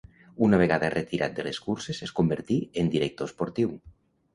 [0.47, 3.83] Una vegada retirat de les curses es convertí en director esportiu.